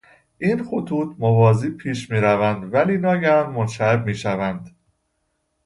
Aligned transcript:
این 0.37 0.63
خطوط 0.63 1.15
موازی 1.19 1.69
پیش 1.69 2.11
میروند 2.11 2.73
ولی 2.73 2.97
ناگهان 2.97 3.49
منشعب 3.49 4.05
میشوند. 4.05 4.75